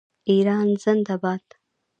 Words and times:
ایران 0.31 0.67
زنده 0.83 1.15
باد. 1.21 1.45